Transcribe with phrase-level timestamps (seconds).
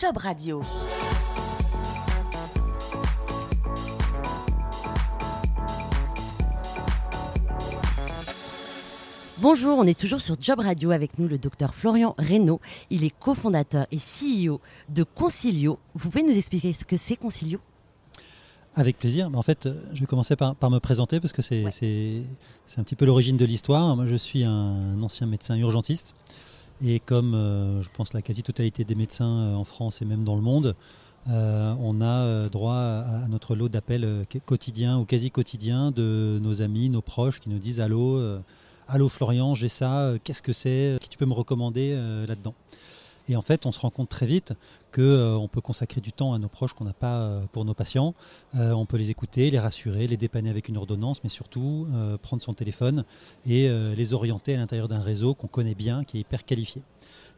[0.00, 0.62] Job Radio.
[9.42, 12.62] Bonjour, on est toujours sur Job Radio avec nous le docteur Florian Reynaud.
[12.88, 15.78] Il est cofondateur et CEO de Concilio.
[15.94, 17.58] Vous pouvez nous expliquer ce que c'est Concilio?
[18.76, 19.30] Avec plaisir.
[19.34, 22.24] En fait, je vais commencer par, me présenter parce que c'est
[22.78, 23.94] un petit peu l'origine de l'histoire.
[23.96, 26.14] Moi, je suis un ancien médecin urgentiste.
[26.84, 30.36] Et comme euh, je pense la quasi-totalité des médecins euh, en France et même dans
[30.36, 30.74] le monde,
[31.28, 36.88] euh, on a droit à, notre lot d'appels quotidiens ou quasi quotidiens de nos amis,
[36.88, 38.22] nos proches qui nous disent Allô,
[38.88, 41.94] Allô Florian, j'ai ça, qu'est-ce que c'est Qui tu peux me recommander
[42.26, 42.54] là-dedans?
[43.30, 44.54] Et en fait, on se rend compte très vite
[44.92, 47.74] qu'on euh, peut consacrer du temps à nos proches qu'on n'a pas euh, pour nos
[47.74, 48.14] patients.
[48.56, 51.86] Euh, on peut les écouter, les rassurer, les dépanner avec une ordonnance, mais surtout
[52.22, 53.04] prendre son téléphone
[53.46, 56.82] et les orienter à l'intérieur d'un réseau qu'on connaît bien, qui est hyper qualifié.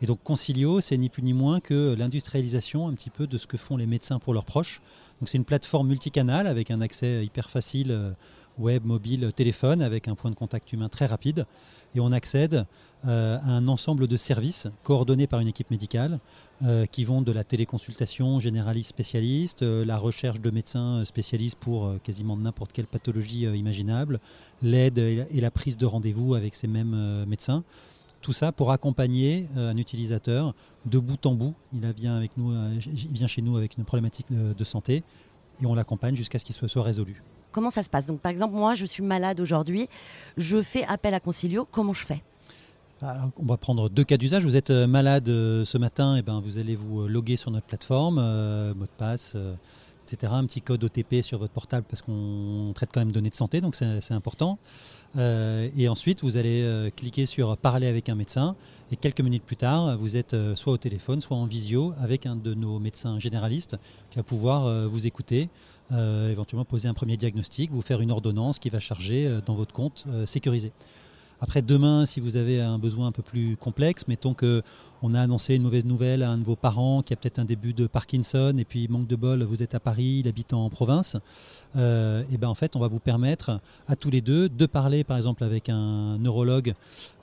[0.00, 3.46] Et donc Concilio, c'est ni plus ni moins que l'industrialisation un petit peu de ce
[3.46, 4.80] que font les médecins pour leurs proches.
[5.20, 8.14] Donc c'est une plateforme multicanale avec un accès hyper facile
[8.58, 11.46] web, mobile, téléphone, avec un point de contact humain très rapide.
[11.94, 12.66] Et on accède
[13.06, 16.20] euh, à un ensemble de services coordonnés par une équipe médicale
[16.62, 21.94] euh, qui vont de la téléconsultation généraliste spécialiste, euh, la recherche de médecins spécialistes pour
[22.02, 24.20] quasiment n'importe quelle pathologie imaginable,
[24.62, 27.64] l'aide et la prise de rendez-vous avec ces mêmes médecins.
[28.20, 30.54] Tout ça pour accompagner un utilisateur
[30.86, 31.54] de bout en bout.
[31.72, 35.02] Il vient, avec nous, il vient chez nous avec une problématique de santé
[35.60, 37.22] et on l'accompagne jusqu'à ce qu'il soit, soit résolu.
[37.52, 38.06] Comment ça se passe?
[38.06, 39.88] Donc, par exemple, moi, je suis malade aujourd'hui,
[40.36, 42.22] je fais appel à Concilio, comment je fais?
[43.36, 44.44] On va prendre deux cas d'usage.
[44.44, 47.36] Vous êtes euh, malade euh, ce matin, et eh ben vous allez vous euh, loguer
[47.36, 49.36] sur notre plateforme, mot de passe,
[50.22, 53.60] Un petit code OTP sur votre portable parce qu'on traite quand même données de santé,
[53.60, 54.58] donc c'est important.
[55.16, 58.54] et ensuite, vous allez cliquer sur Parler avec un médecin.
[58.90, 62.36] Et quelques minutes plus tard, vous êtes soit au téléphone, soit en visio avec un
[62.36, 63.76] de nos médecins généralistes
[64.10, 65.48] qui va pouvoir vous écouter,
[65.92, 69.54] euh, éventuellement poser un premier diagnostic, vous faire une ordonnance qui va charger euh, dans
[69.54, 70.72] votre compte euh, sécurisé.
[71.44, 75.56] Après, demain, si vous avez un besoin un peu plus complexe, mettons qu'on a annoncé
[75.56, 78.54] une mauvaise nouvelle à un de vos parents qui a peut-être un début de Parkinson,
[78.56, 81.16] et puis manque de bol, vous êtes à Paris, il habite en province,
[81.74, 83.58] et ben en fait, on va vous permettre
[83.88, 86.74] à tous les deux de parler, par exemple, avec un neurologue,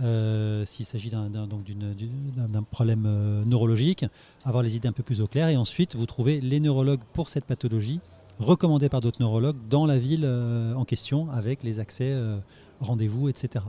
[0.00, 4.06] s'il s'agit d'un problème neurologique,
[4.44, 7.28] avoir les idées un peu plus au clair, et ensuite, vous trouvez les neurologues pour
[7.28, 8.00] cette pathologie
[8.38, 12.38] recommandé par d'autres neurologues dans la ville euh, en question avec les accès, euh,
[12.80, 13.64] rendez-vous, etc.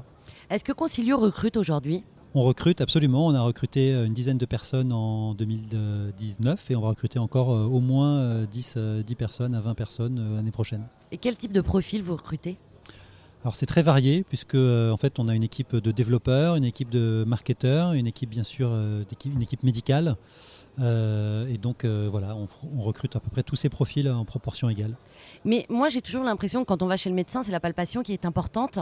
[0.50, 2.04] Est-ce que Concilio recrute aujourd'hui?
[2.34, 3.28] On recrute absolument.
[3.28, 7.50] On a recruté euh, une dizaine de personnes en 2019 et on va recruter encore
[7.50, 10.86] au moins 10, 10 personnes à 20 personnes l'année prochaine.
[11.12, 12.58] Et quel type de profil vous recrutez?
[13.48, 16.90] Alors c'est très varié puisque en fait on a une équipe de développeurs, une équipe
[16.90, 18.70] de marketeurs, une équipe bien sûr
[19.26, 20.18] une équipe médicale.
[20.80, 24.70] Euh, et donc euh, voilà, on, recrute à peu près tous ces profils en proportion
[24.70, 24.96] égale.
[25.44, 28.04] Mais moi j'ai toujours l'impression que quand on va chez le médecin, c'est la palpation
[28.04, 28.80] qui est importante.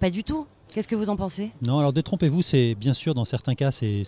[0.00, 0.46] Pas du tout.
[0.74, 1.50] Qu'est-ce que vous en pensez?
[1.62, 4.02] Non, alors détrompez-vous, c'est bien sûr dans certains cas c'est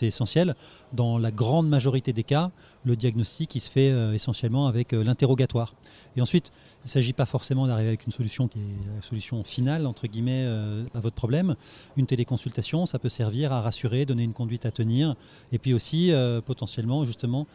[0.00, 0.54] essentiel.
[0.94, 2.50] Dans la grande majorité des cas,
[2.84, 5.74] le diagnostic il se fait euh, essentiellement avec l'interrogatoire.
[6.16, 6.50] Et ensuite,
[6.84, 10.06] il ne s'agit pas forcément d'arriver avec une solution qui est la solution finale entre
[10.06, 10.46] guillemets
[10.94, 11.54] à votre problème.
[11.96, 15.14] Une téléconsultation, ça peut servir à rassurer, donner une conduite à tenir,
[15.52, 16.12] et puis aussi
[16.46, 17.46] potentiellement justement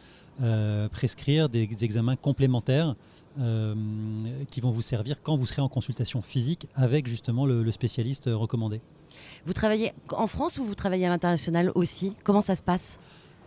[0.42, 2.96] euh, prescrire des, examens complémentaires
[3.38, 3.72] euh,
[4.50, 8.80] qui vont vous servir quand vous serez en consultation physique avec justement le, spécialiste recommandé.
[9.46, 12.14] Vous travaillez en France ou vous travaillez à l'international aussi?
[12.24, 12.98] Comment ça se passe?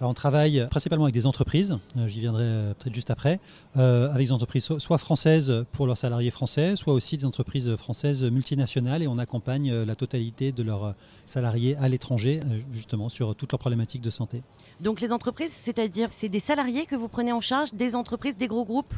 [0.02, 3.40] On travaille principalement avec des entreprises, euh, j'y viendrai peut-être juste après,
[3.76, 9.04] avec des entreprises soit françaises pour leurs salariés français, soit aussi des entreprises françaises multinationales
[9.04, 12.42] et on accompagne la totalité de leurs salariés à l'étranger
[12.74, 14.42] justement sur toutes leurs problématiques de santé.
[14.80, 18.48] Donc les entreprises, c'est-à-dire c'est des salariés que vous prenez en charge, des entreprises, des
[18.48, 18.94] gros groupes?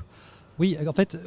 [0.59, 1.17] Oui, en fait,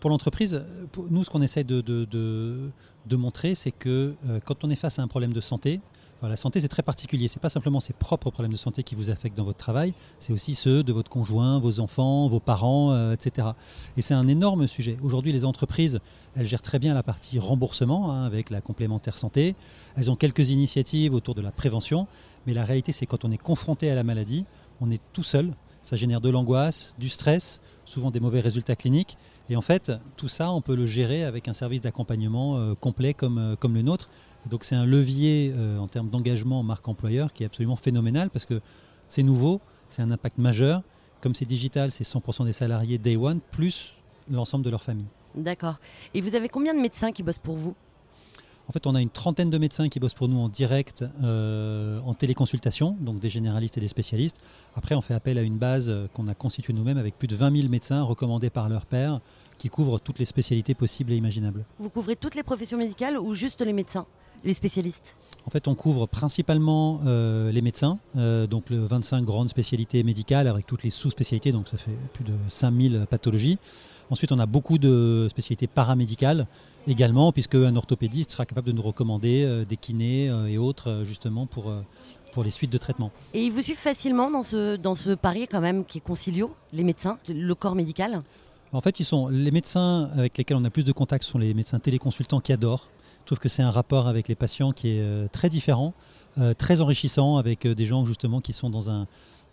[0.00, 0.62] pour l'entreprise,
[1.10, 5.02] nous, ce qu'on essaie de, de, montrer, c'est que euh, quand on est face à
[5.02, 5.80] un problème de santé,
[6.28, 7.28] la santé, c'est très particulier.
[7.28, 9.94] Ce n'est pas simplement ses propres problèmes de santé qui vous affectent dans votre travail,
[10.18, 13.48] c'est aussi ceux de votre conjoint, vos enfants, vos parents, euh, etc.
[13.96, 14.96] Et c'est un énorme sujet.
[15.02, 16.00] Aujourd'hui, les entreprises,
[16.34, 19.54] elles gèrent très bien la partie remboursement hein, avec la complémentaire santé.
[19.96, 22.06] Elles ont quelques initiatives autour de la prévention.
[22.46, 24.44] Mais la réalité, c'est quand on est confronté à la maladie,
[24.80, 25.52] on est tout seul.
[25.82, 29.16] Ça génère de l'angoisse, du stress, souvent des mauvais résultats cliniques.
[29.48, 33.14] Et en fait, tout ça, on peut le gérer avec un service d'accompagnement euh, complet
[33.14, 34.08] comme, euh, comme le nôtre.
[34.48, 38.46] donc c'est un levier euh, en termes d'engagement marque employeur qui est absolument phénoménal parce
[38.46, 38.60] que
[39.08, 40.82] c'est nouveau, c'est un impact majeur.
[41.20, 43.94] Comme c'est digital, c'est 100% des salariés day one plus
[44.30, 45.08] l'ensemble de leur famille.
[45.34, 45.76] D'accord.
[46.14, 47.74] Et vous avez combien de médecins qui bossent pour vous?
[48.68, 51.98] En fait, on a une trentaine de médecins qui bossent pour nous en direct, euh,
[52.06, 54.40] en téléconsultation, donc des généralistes et des spécialistes.
[54.74, 57.36] Après, on fait appel à une base euh, qu'on a constituée nous-mêmes avec plus de
[57.36, 59.20] 20 000 médecins recommandés par leur père
[59.58, 61.64] qui couvrent toutes les spécialités possibles et imaginables.
[61.78, 64.06] Vous couvrez toutes les professions médicales ou juste les médecins?
[64.44, 65.14] Les spécialistes?
[65.46, 70.66] En fait, on couvre principalement euh, les médecins, donc le 25 grandes spécialités médicales avec
[70.66, 73.58] toutes les sous-spécialités, donc ça fait plus de 5000 pathologies.
[74.12, 76.46] Ensuite, on a beaucoup de spécialités paramédicales
[76.86, 80.90] également, puisque un orthopédiste sera capable de nous recommander euh, des kinés euh, et autres,
[80.90, 81.72] euh, justement, pour,
[82.32, 83.10] pour les suites de traitement.
[83.32, 86.54] Et ils vous suivent facilement dans ce, dans ce pari, quand même, qui est concilio,
[86.74, 88.20] les médecins, le corps médical?
[88.72, 91.54] En fait, ils sont, les médecins avec lesquels on a plus de contacts sont les
[91.54, 92.88] médecins téléconsultants qui adorent.
[93.22, 95.94] Je trouve que c'est un rapport avec les patients qui est très différent,
[96.58, 99.06] très enrichissant, avec des gens, justement, qui sont dans un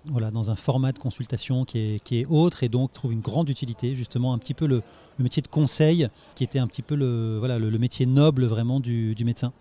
[0.05, 3.21] voilà, dans un format de consultation qui est, qui est autre et donc trouve une
[3.21, 4.81] grande utilité, justement un petit peu le,
[5.19, 9.15] métier de conseil qui était un petit peu le, voilà, le, métier noble vraiment du,
[9.25, 9.51] médecin.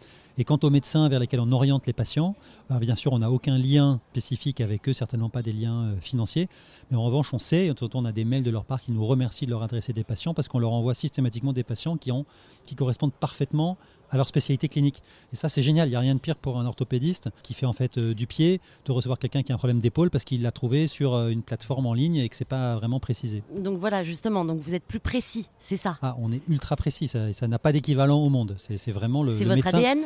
[0.41, 2.37] Et quant aux médecins vers lesquels on oriente les patients,
[2.81, 6.49] bien sûr on n'a aucun lien spécifique avec eux, certainement pas des liens euh, financiers,
[6.91, 9.47] mais en revanche on sait, on a des mails de leur part qui nous remercient
[9.47, 12.25] de leur adresser des patients parce qu'on leur envoie systématiquement des patients qui, ont,
[12.65, 13.77] qui correspondent parfaitement
[14.11, 15.03] à leur spécialité clinique.
[15.33, 15.89] Et ça, c'est génial.
[15.89, 18.27] Il n'y a rien de pire pour un orthopédiste qui fait en fait euh, du
[18.27, 21.29] pied de recevoir quelqu'un qui a un problème d'épaule parce qu'il l'a trouvé sur euh,
[21.29, 23.43] une plateforme en ligne et que c'est pas vraiment précisé.
[23.57, 25.99] Donc voilà, justement, donc vous êtes plus précis, c'est ça?
[26.03, 27.09] Ah, on est ultra précis.
[27.09, 28.57] Ça n'a pas d'équivalent au monde.
[28.59, 29.37] C'est vraiment le.
[29.37, 30.01] C'est votre ADN.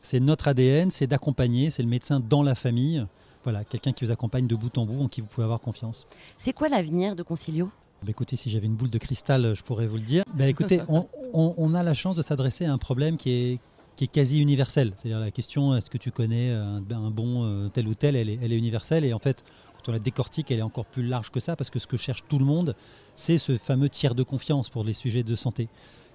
[0.00, 3.04] C'est notre ADN, c'est d'accompagner, c'est le médecin dans la famille.
[3.44, 6.06] Voilà, quelqu'un qui vous accompagne de bout en bout, en qui vous pouvez avoir confiance.
[6.38, 7.70] C'est quoi l'avenir de Concilio?
[8.02, 10.24] Bah, écoutez, si j'avais une boule de cristal, je pourrais vous le dire.
[10.34, 14.40] Bah, écoutez, on, on, a la chance de s'adresser à un problème qui est, quasi
[14.40, 14.92] universelle.
[14.96, 16.80] C'est-à-dire la question est-ce que tu connais un,
[17.10, 19.04] bon euh, tel ou tel, elle est, elle est, universelle.
[19.04, 19.44] Et en fait,
[19.74, 21.96] quand on la décortique, elle est encore plus large que ça, parce que ce que
[21.96, 22.76] cherche tout le monde,
[23.16, 25.68] c'est ce fameux tiers de confiance pour les sujets de santé.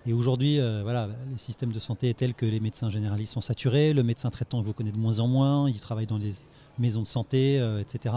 [0.05, 3.41] Et aujourd'hui, euh, voilà, les systèmes de santé est tels que les médecins généralistes sont
[3.41, 6.33] saturés, le médecin traitant vous connaît de moins en moins, il travaille dans les
[6.77, 8.15] maisons de santé, euh, etc.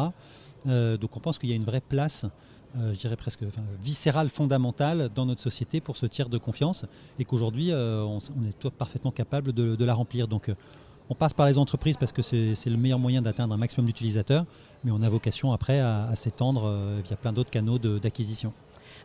[0.65, 2.27] donc on pense qu'il y a une vraie place
[2.79, 3.43] euh, je dirais presque
[3.83, 6.85] viscérale, fondamentale dans notre société pour ce tiers de confiance
[7.19, 10.29] et qu'aujourd'hui, euh, on, est parfaitement capable de, la remplir.
[10.29, 10.55] Donc, euh,
[11.09, 14.45] on passe par les entreprises parce que c'est le meilleur moyen d'atteindre un maximum d'utilisateurs,
[14.85, 18.53] mais on a vocation après à, s'étendre via plein d'autres canaux d'acquisition.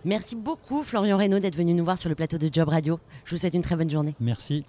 [0.04, 3.00] Merci beaucoup Florian Reynaud d'être venu nous voir sur le plateau de Job Radio.
[3.24, 4.16] Je vous souhaite une très bonne journée.
[4.20, 4.66] Merci.